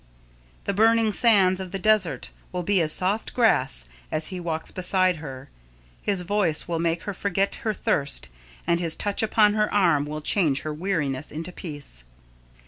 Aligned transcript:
The 0.63 0.73
burning 0.73 1.13
sands 1.13 1.59
of 1.59 1.69
the 1.71 1.77
desert 1.77 2.31
will 2.51 2.63
be 2.63 2.81
as 2.81 2.91
soft 2.91 3.35
grass 3.35 3.87
if 4.11 4.29
he 4.29 4.39
walks 4.39 4.71
beside 4.71 5.17
her, 5.17 5.51
his 6.01 6.21
voice 6.21 6.67
will 6.67 6.79
make 6.79 7.03
her 7.03 7.13
forget 7.13 7.53
her 7.61 7.71
thirst, 7.71 8.27
and 8.65 8.79
his 8.79 8.95
touch 8.95 9.21
upon 9.21 9.53
her 9.53 9.71
arm 9.71 10.05
will 10.05 10.21
change 10.21 10.61
her 10.61 10.73
weariness 10.73 11.31
into 11.31 11.51
peace. 11.51 12.03